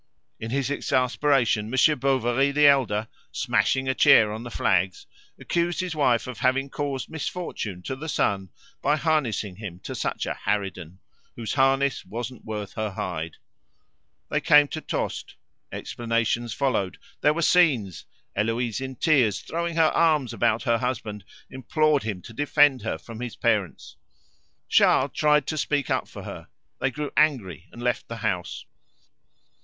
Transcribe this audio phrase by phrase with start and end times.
[0.39, 5.05] In his exasperation, Monsieur Bovary the elder, smashing a chair on the flags,
[5.39, 8.49] accused his wife of having caused misfortune to the son
[8.81, 10.97] by harnessing him to such a harridan,
[11.35, 13.35] whose harness wasn't worth her hide.
[14.31, 15.35] They came to Tostes.
[15.71, 16.97] Explanations followed.
[17.21, 18.05] There were scenes.
[18.35, 23.19] Heloise in tears, throwing her arms about her husband, implored him to defend her from
[23.19, 23.97] his parents.
[24.67, 26.47] Charles tried to speak up for her.
[26.79, 28.65] They grew angry and left the house.